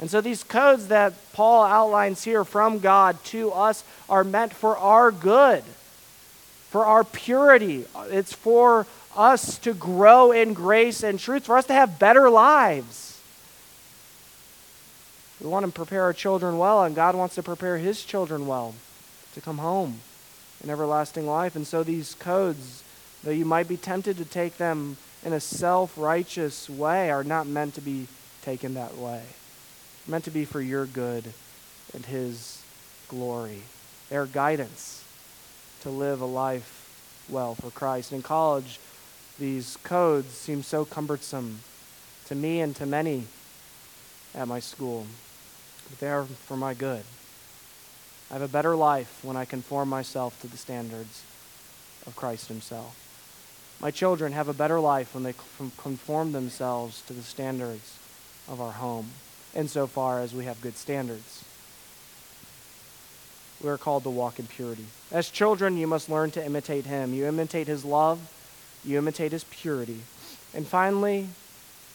[0.00, 4.76] And so these codes that Paul outlines here from God to us are meant for
[4.76, 5.64] our good,
[6.70, 7.84] for our purity.
[8.06, 13.07] It's for us to grow in grace and truth, for us to have better lives.
[15.40, 18.74] We want to prepare our children well, and God wants to prepare His children well
[19.34, 20.00] to come home
[20.62, 21.54] in everlasting life.
[21.54, 22.82] And so these codes,
[23.22, 27.46] though you might be tempted to take them in a self righteous way, are not
[27.46, 28.08] meant to be
[28.42, 29.22] taken that way.
[30.06, 31.32] They're meant to be for your good
[31.94, 32.62] and His
[33.06, 33.62] glory.
[34.10, 35.04] They're guidance
[35.82, 38.12] to live a life well for Christ.
[38.12, 38.80] In college,
[39.38, 41.60] these codes seem so cumbersome
[42.26, 43.24] to me and to many
[44.34, 45.06] at my school
[45.88, 47.04] but they are for my good.
[48.30, 51.22] I have a better life when I conform myself to the standards
[52.06, 52.96] of Christ Himself.
[53.80, 55.34] My children have a better life when they
[55.78, 57.98] conform themselves to the standards
[58.48, 59.10] of our home,
[59.54, 61.44] insofar as we have good standards.
[63.62, 64.86] We are called to walk in purity.
[65.10, 67.14] As children, you must learn to imitate Him.
[67.14, 68.20] You imitate His love,
[68.84, 70.00] you imitate His purity.
[70.54, 71.28] And finally,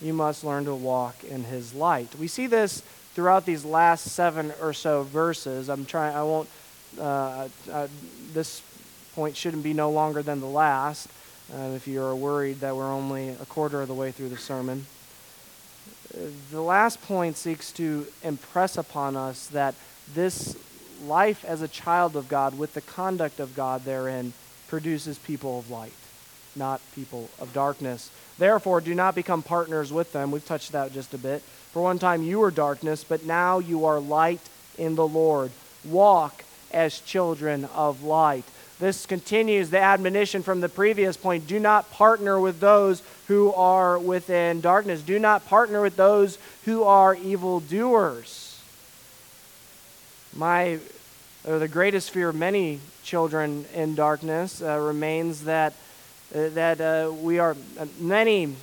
[0.02, 2.16] you must learn to walk in His light.
[2.20, 2.82] We see this
[3.14, 5.70] throughout these last seven or so verses.
[5.70, 6.50] I'm trying, I won't,
[7.00, 7.88] uh, uh,
[8.34, 8.62] this
[9.16, 11.08] point shouldn't be no longer than the last,
[11.54, 14.86] uh, if you're worried that we're only a quarter of the way through the sermon.
[16.52, 19.76] The last point seeks to impress upon us that
[20.14, 20.56] this
[21.06, 24.34] life as a child of God, with the conduct of God therein,
[24.68, 25.94] produces people of light,
[26.56, 28.10] not people of darkness.
[28.38, 30.32] Therefore, do not become partners with them.
[30.32, 31.44] We've touched that just a bit.
[31.74, 34.42] For one time you were darkness, but now you are light
[34.78, 35.52] in the Lord.
[35.84, 38.46] Walk as children of light.
[38.80, 41.48] This continues the admonition from the previous point.
[41.48, 45.02] Do not partner with those who are within darkness.
[45.02, 48.62] Do not partner with those who are evildoers.
[50.36, 50.80] My,
[51.46, 55.74] or the greatest fear of many children in darkness uh, remains that
[56.34, 58.56] uh, that uh, we are uh, many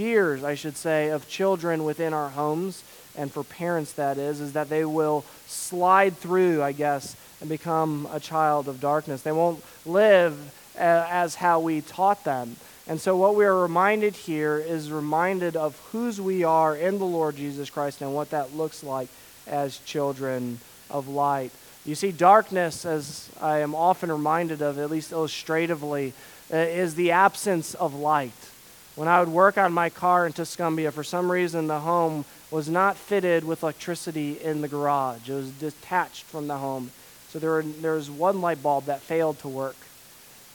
[0.00, 2.82] fears, I should say, of children within our homes,
[3.18, 8.08] and for parents, that is, is that they will slide through, I guess, and become
[8.10, 9.20] a child of darkness.
[9.20, 12.56] They won't live as how we taught them.
[12.88, 17.04] And so, what we are reminded here is reminded of whose we are in the
[17.04, 19.08] Lord Jesus Christ and what that looks like
[19.46, 21.52] as children of light.
[21.84, 26.14] You see, darkness, as I am often reminded of, at least illustratively,
[26.50, 28.49] uh, is the absence of light.
[28.96, 32.68] When I would work on my car in Tuscumbia, for some reason the home was
[32.68, 35.30] not fitted with electricity in the garage.
[35.30, 36.90] It was detached from the home.
[37.28, 39.76] So there, were, there was one light bulb that failed to work.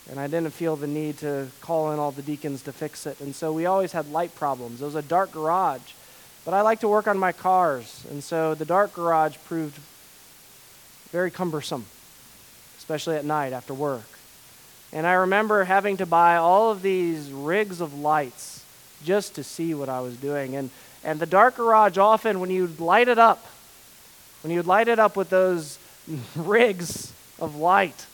[0.09, 3.19] And I didn't feel the need to call in all the deacons to fix it.
[3.21, 4.81] And so we always had light problems.
[4.81, 5.93] It was a dark garage.
[6.43, 8.05] But I like to work on my cars.
[8.11, 9.79] And so the dark garage proved
[11.11, 11.85] very cumbersome,
[12.77, 14.14] especially at night after work.
[14.91, 18.63] And I remember having to buy all of these rigs of lights
[19.03, 20.55] just to see what I was doing.
[20.55, 20.69] And,
[21.03, 23.45] and the dark garage, often when you'd light it up,
[24.41, 25.79] when you would light it up with those
[26.35, 28.05] rigs of light,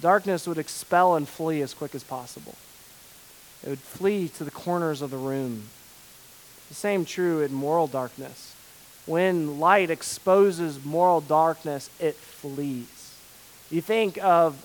[0.00, 2.54] darkness would expel and flee as quick as possible.
[3.64, 5.68] It would flee to the corners of the room.
[6.68, 8.54] The same true in moral darkness.
[9.06, 13.14] When light exposes moral darkness, it flees.
[13.70, 14.64] You think of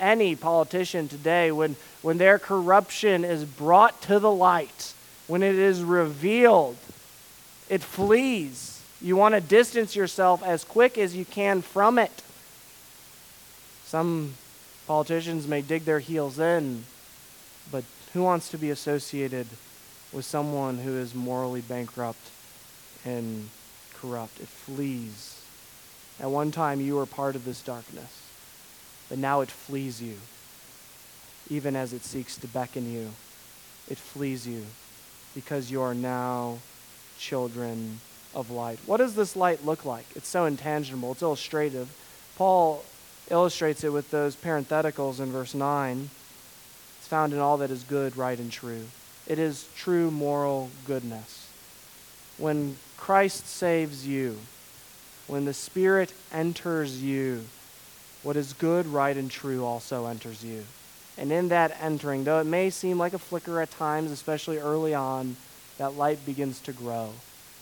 [0.00, 4.94] any politician today when, when their corruption is brought to the light,
[5.26, 6.76] when it is revealed,
[7.68, 8.82] it flees.
[9.00, 12.22] You want to distance yourself as quick as you can from it.
[13.84, 14.34] Some
[14.86, 16.84] politicians may dig their heels in,
[17.70, 19.46] but who wants to be associated
[20.12, 22.30] with someone who is morally bankrupt
[23.04, 23.48] and
[23.94, 24.40] corrupt.
[24.40, 25.42] It flees.
[26.18, 28.19] At one time, you were part of this darkness,
[29.10, 30.16] but now it flees you.
[31.50, 33.10] Even as it seeks to beckon you,
[33.90, 34.64] it flees you
[35.34, 36.58] because you are now
[37.18, 38.00] children
[38.34, 38.78] of light.
[38.86, 40.06] What does this light look like?
[40.14, 41.90] It's so intangible, it's illustrative.
[42.36, 42.84] Paul
[43.30, 46.08] illustrates it with those parentheticals in verse 9.
[46.98, 48.84] It's found in all that is good, right, and true.
[49.26, 51.48] It is true moral goodness.
[52.38, 54.38] When Christ saves you,
[55.26, 57.44] when the Spirit enters you,
[58.22, 60.64] what is good, right, and true also enters you.
[61.16, 64.94] And in that entering, though it may seem like a flicker at times, especially early
[64.94, 65.36] on,
[65.78, 67.12] that light begins to grow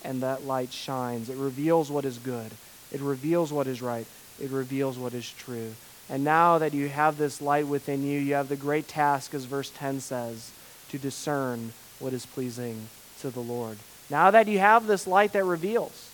[0.04, 1.28] and that light shines.
[1.28, 2.50] It reveals what is good,
[2.92, 4.06] it reveals what is right,
[4.40, 5.72] it reveals what is true.
[6.10, 9.44] And now that you have this light within you, you have the great task, as
[9.44, 10.52] verse 10 says,
[10.90, 12.88] to discern what is pleasing
[13.20, 13.76] to the Lord.
[14.08, 16.10] Now that you have this light that reveals,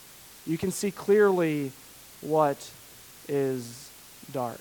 [0.46, 1.70] you can see clearly
[2.20, 2.70] what
[3.28, 3.83] is
[4.32, 4.60] dark.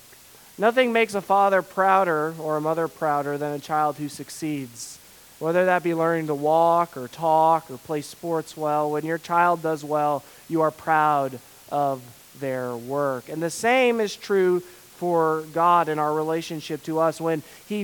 [0.58, 5.00] Nothing makes a father prouder or a mother prouder than a child who succeeds.
[5.40, 9.62] Whether that be learning to walk or talk or play sports well, when your child
[9.62, 11.40] does well, you are proud
[11.72, 12.02] of
[12.40, 13.30] their work.
[13.30, 17.84] And the same is true for God in our relationship to us when he,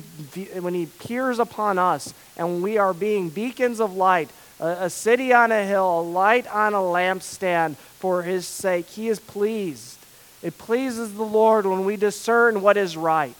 [0.59, 5.33] when he peers upon us and we are being beacons of light a, a city
[5.33, 8.87] on a hill, a light on a lampstand for his sake.
[8.87, 9.98] He is pleased.
[10.41, 13.35] It pleases the Lord when we discern what is right.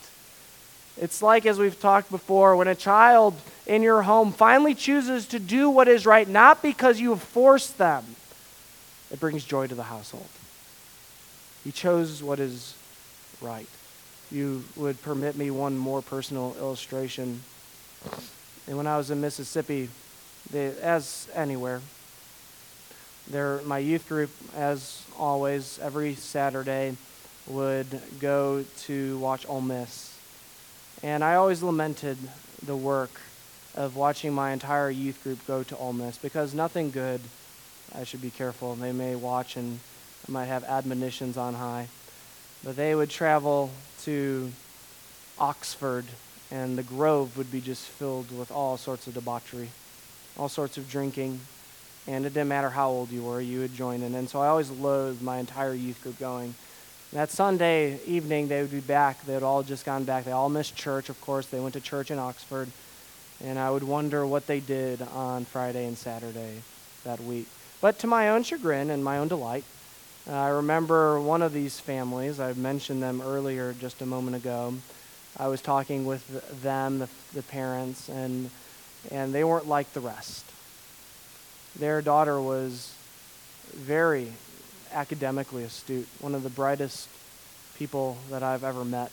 [1.00, 3.36] It's like, as we've talked before, when a child
[3.66, 7.78] in your home finally chooses to do what is right, not because you have forced
[7.78, 8.04] them,
[9.10, 10.28] it brings joy to the household.
[11.64, 12.76] He chose what is
[13.42, 13.68] right.
[14.32, 17.42] You would permit me one more personal illustration.
[18.68, 19.90] And when I was in Mississippi,
[20.52, 21.82] they, as anywhere.
[23.30, 26.96] There, my youth group, as always, every Saturday
[27.48, 30.16] would go to watch Ole Miss.
[31.04, 32.18] And I always lamented
[32.66, 33.12] the work
[33.76, 37.22] of watching my entire youth group go to Ole Miss because nothing good,
[37.96, 39.80] I should be careful, they may watch and
[40.28, 41.88] might have admonitions on high.
[42.64, 43.72] But they would travel
[44.04, 44.52] to
[45.38, 46.06] Oxford,
[46.52, 49.70] and the Grove would be just filled with all sorts of debauchery
[50.40, 51.42] all sorts of drinking,
[52.10, 54.16] and it didn't matter how old you were, you would join in.
[54.16, 56.56] And so I always loathed my entire youth group going.
[57.14, 59.24] that Sunday evening, they would be back.
[59.26, 60.26] They had all just gone back.
[60.26, 61.46] They all missed church, of course.
[61.46, 62.68] They went to church in Oxford.
[63.44, 66.64] And I would wonder what they did on Friday and Saturday
[67.04, 67.48] that week.
[67.80, 69.64] But to my own chagrin and my own delight,
[70.28, 74.74] uh, I remember one of these families, I mentioned them earlier just a moment ago.
[75.38, 76.26] I was talking with
[76.64, 78.50] them, the, the parents, and
[79.12, 80.44] and they weren't like the rest.
[81.78, 82.94] Their daughter was
[83.74, 84.32] very
[84.92, 87.08] academically astute, one of the brightest
[87.78, 89.12] people that I've ever met.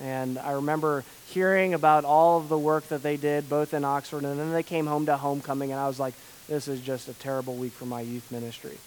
[0.00, 4.24] And I remember hearing about all of the work that they did, both in Oxford,
[4.24, 6.14] and then they came home to homecoming, and I was like,
[6.48, 8.78] this is just a terrible week for my youth ministry.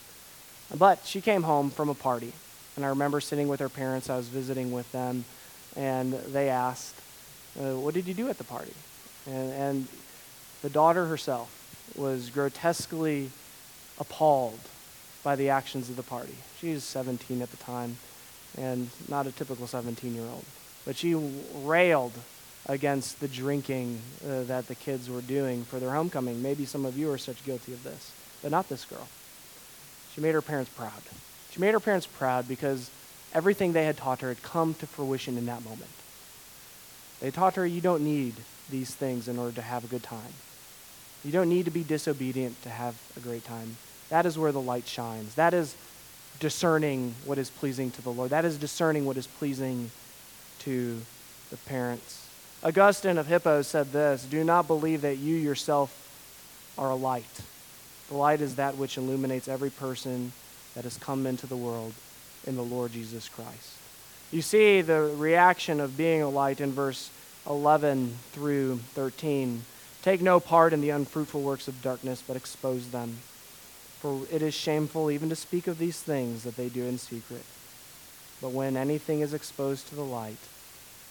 [0.75, 2.31] But she came home from a party,
[2.75, 4.09] and I remember sitting with her parents.
[4.09, 5.25] I was visiting with them,
[5.75, 6.95] and they asked,
[7.59, 8.73] uh, What did you do at the party?
[9.25, 9.87] And, and
[10.61, 11.58] the daughter herself
[11.95, 13.31] was grotesquely
[13.99, 14.59] appalled
[15.23, 16.35] by the actions of the party.
[16.59, 17.97] She was 17 at the time,
[18.57, 20.45] and not a typical 17 year old.
[20.85, 21.13] But she
[21.63, 22.13] railed
[22.67, 26.41] against the drinking uh, that the kids were doing for their homecoming.
[26.41, 28.11] Maybe some of you are such guilty of this,
[28.41, 29.07] but not this girl.
[30.13, 31.01] She made her parents proud.
[31.51, 32.89] She made her parents proud because
[33.33, 35.89] everything they had taught her had come to fruition in that moment.
[37.19, 38.35] They taught her you don't need
[38.69, 40.33] these things in order to have a good time.
[41.23, 43.77] You don't need to be disobedient to have a great time.
[44.09, 45.35] That is where the light shines.
[45.35, 45.75] That is
[46.39, 48.31] discerning what is pleasing to the Lord.
[48.31, 49.91] That is discerning what is pleasing
[50.59, 51.01] to
[51.49, 52.27] the parents.
[52.63, 55.95] Augustine of Hippo said this Do not believe that you yourself
[56.77, 57.41] are a light.
[58.09, 60.31] The light is that which illuminates every person
[60.75, 61.93] that has come into the world
[62.47, 63.75] in the Lord Jesus Christ.
[64.31, 67.09] You see the reaction of being a light in verse
[67.47, 69.63] 11 through 13.
[70.01, 73.17] Take no part in the unfruitful works of darkness, but expose them.
[73.99, 77.43] For it is shameful even to speak of these things that they do in secret.
[78.41, 80.37] But when anything is exposed to the light,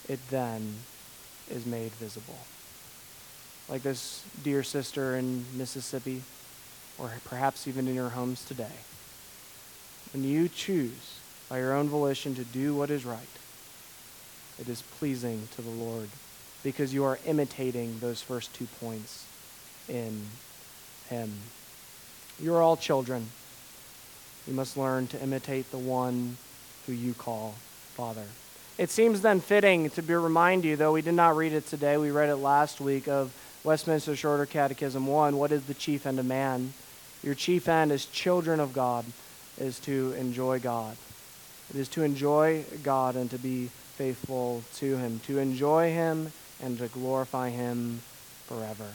[0.08, 0.76] it then
[1.50, 2.38] is made visible.
[3.68, 6.22] Like this dear sister in Mississippi,
[6.96, 8.80] or perhaps even in your homes today.
[10.14, 11.18] When you choose
[11.50, 13.20] by your own volition to do what is right,
[14.58, 16.08] it is pleasing to the Lord
[16.62, 19.24] because you are imitating those first two points
[19.88, 20.26] in
[21.08, 21.32] Him.
[22.40, 23.28] You are all children.
[24.46, 26.36] You must learn to imitate the one
[26.86, 27.54] who you call
[27.94, 28.24] Father.
[28.78, 31.96] It seems then fitting to be, remind you, though we did not read it today,
[31.96, 33.32] we read it last week, of
[33.64, 35.36] Westminster Shorter Catechism 1.
[35.36, 36.72] What is the chief end of man?
[37.22, 39.04] Your chief end as children of God
[39.58, 40.96] is to enjoy God.
[41.70, 46.32] It is to enjoy God and to be faithful to Him, to enjoy Him
[46.62, 48.00] and to glorify Him
[48.46, 48.92] forever.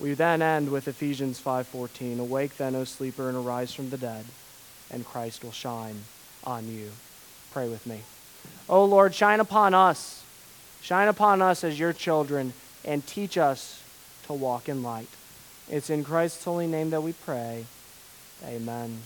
[0.00, 2.18] We then end with Ephesians 5:14.
[2.18, 4.24] Awake then, O sleeper, and arise from the dead,
[4.90, 6.04] and Christ will shine
[6.42, 6.90] on you.
[7.52, 8.02] Pray with me.
[8.68, 10.22] O Lord, shine upon us.
[10.82, 12.52] Shine upon us as your children
[12.84, 13.82] and teach us
[14.26, 15.08] to walk in light.
[15.70, 17.64] It's in Christ's holy name that we pray.
[18.44, 19.00] Amen.